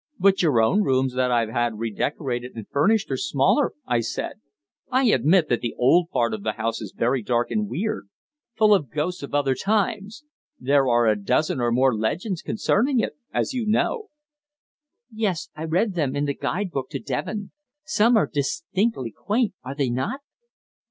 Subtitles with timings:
[0.17, 4.41] "But your own rooms that I've had redecorated and furnished are smaller," I said.
[4.89, 8.09] "I admit that the old part of the house is very dark and weird
[8.55, 10.23] full of ghosts of other times.
[10.59, 14.07] There are a dozen or more legends concerning it, as you know."
[15.11, 17.51] "Yes, I read them in the guide book to Devon.
[17.83, 20.21] Some are distinctly quaint, are they not?"